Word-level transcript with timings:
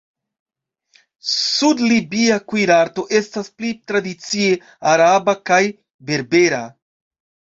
Sud-libia 1.31 2.37
kuirarto 2.53 3.03
estas 3.19 3.51
pli 3.59 3.69
tradicie 3.91 4.57
araba 4.93 5.35
kaj 5.51 5.61
berbera. 6.11 6.63